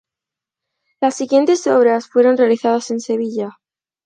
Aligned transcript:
Las 0.99 1.13
siguientes 1.15 1.67
obras 1.67 2.07
fueron 2.07 2.35
realizadas 2.35 2.89
en 2.89 2.99
Sevilla. 3.01 3.59